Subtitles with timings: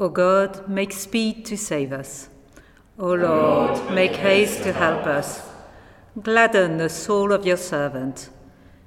[0.00, 2.28] O God, make speed to save us.
[2.98, 5.42] O Lord, make haste to help us.
[6.22, 8.28] Gladden the soul of your servant.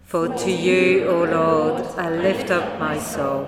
[0.06, 3.48] For to you, O Lord, I lift up my soul.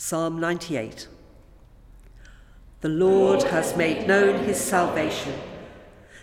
[0.00, 1.08] Psalm 98
[2.82, 5.34] The Lord has made known his salvation.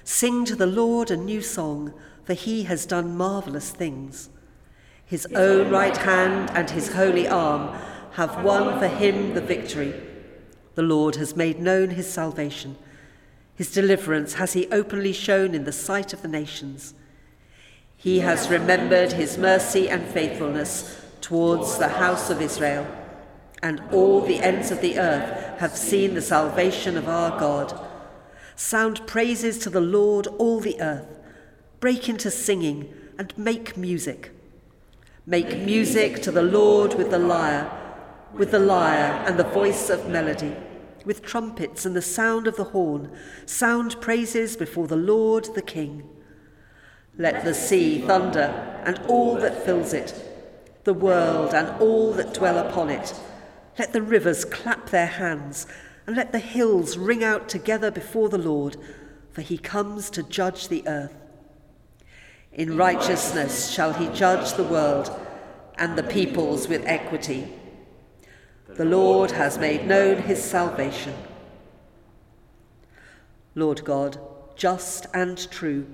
[0.06, 1.94] Sing to the Lord a new song,
[2.24, 4.30] for he has done marvellous things.
[5.06, 7.78] His own right hand and his holy arm
[8.14, 9.94] have won for him the victory.
[10.76, 12.78] The Lord has made known his salvation.
[13.56, 16.94] His deliverance has he openly shown in the sight of the nations.
[17.98, 22.88] He has remembered his mercy and faithfulness towards the house of Israel
[23.66, 27.74] and all the ends of the earth have seen the salvation of our God.
[28.56, 31.08] Sound praises to the Lord, all the earth.
[31.80, 34.30] Break into singing and make music.
[35.26, 37.68] Make music to the Lord with the lyre,
[38.36, 40.56] with the lyre and the voice of melody,
[41.04, 43.10] with trumpets and the sound of the horn.
[43.48, 46.08] Sound praises before the Lord the King.
[47.18, 50.14] Let the sea thunder and all that fills it,
[50.84, 53.12] the world and all that dwell upon it
[53.78, 55.68] let the rivers clap their hands,
[56.08, 58.78] and let the hills ring out together before the Lord,
[59.32, 61.16] for he comes to judge the earth.
[62.54, 65.10] In righteousness shall he judge the world,
[65.78, 67.52] and the peoples with equity.
[68.68, 71.14] The Lord has made known his salvation.
[73.56, 74.18] Lord God,
[74.56, 75.86] just and true,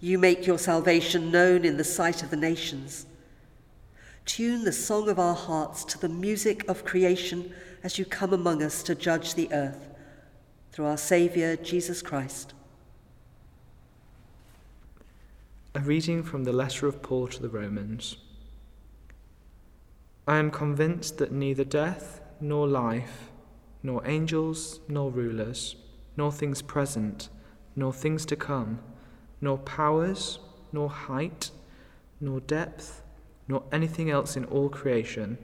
[0.00, 3.06] you make your salvation known in the sight of the nations.
[4.26, 7.54] Tune the song of our hearts to the music of creation
[7.84, 9.88] as you come among us to judge the earth.
[10.72, 12.52] Through our Saviour, Jesus Christ.
[15.76, 18.16] A reading from the letter of Paul to the Romans.
[20.26, 23.30] I am convinced that neither death nor life,
[23.84, 25.76] nor angels nor rulers,
[26.16, 27.28] nor things present,
[27.76, 28.80] nor things to come,
[29.40, 30.40] nor powers,
[30.72, 31.52] nor height,
[32.20, 33.02] nor depth,
[33.48, 35.38] nor anything else in all creation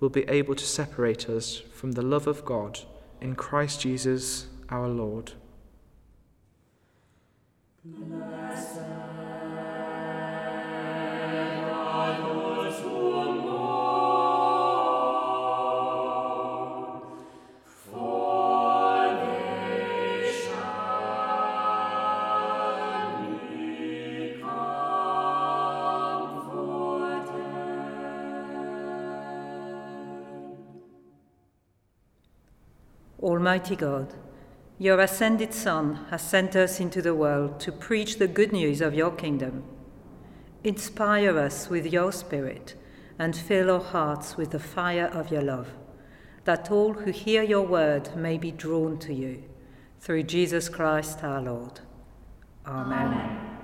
[0.00, 2.80] will be able to separate us from the love of God
[3.20, 5.32] in Christ Jesus our Lord.
[33.20, 34.14] Almighty God,
[34.78, 38.94] your ascended Son has sent us into the world to preach the good news of
[38.94, 39.64] your kingdom.
[40.62, 42.76] Inspire us with your Spirit
[43.18, 45.68] and fill our hearts with the fire of your love,
[46.44, 49.42] that all who hear your word may be drawn to you.
[49.98, 51.80] Through Jesus Christ our Lord.
[52.64, 53.08] Amen.
[53.08, 53.58] Amen.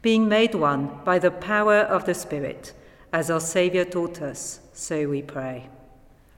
[0.00, 2.72] Being made one by the power of the Spirit,
[3.12, 5.68] as our Saviour taught us, so we pray.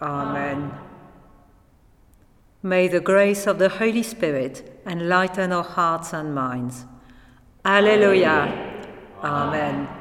[0.00, 0.72] Amen.
[2.62, 6.86] May the grace of the Holy Spirit enlighten our hearts and minds.
[7.64, 8.86] Alleluia.
[9.22, 9.99] Amen.